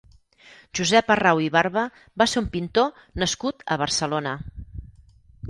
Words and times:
Josep 0.77 1.11
Arrau 1.15 1.41
i 1.47 1.49
Barba 1.55 1.83
va 2.23 2.27
ser 2.33 2.41
un 2.43 2.49
pintor 2.57 2.91
nascut 3.25 3.63
a 3.77 3.79
Barcelona. 3.85 4.35